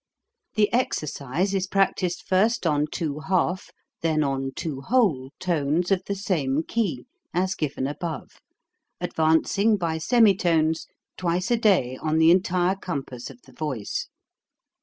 The 0.55 0.73
exercise 0.73 1.53
is 1.53 1.67
practised 1.67 2.23
first 2.25 2.65
on 2.65 2.87
two 2.91 3.19
half, 3.27 3.69
then 4.01 4.23
on 4.23 4.51
two 4.55 4.81
whole, 4.81 5.29
tones 5.39 5.91
of 5.91 6.01
the 6.07 6.15
same 6.15 6.63
key 6.63 7.05
(as 7.35 7.53
given 7.53 7.85
above), 7.85 8.41
advancing 8.99 9.77
by 9.77 9.99
semitones, 9.99 10.87
twice 11.17 11.51
a 11.51 11.55
day 11.57 11.97
on 12.01 12.17
the 12.17 12.31
entire 12.31 12.75
compass 12.75 13.29
of 13.29 13.43
the 13.43 13.53
voice. 13.53 14.07